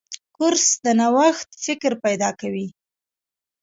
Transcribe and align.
کورس 0.35 0.65
د 0.85 0.87
نوښت 0.99 1.49
فکر 1.63 1.91
پیدا 2.05 2.29
کوي. 2.41 2.67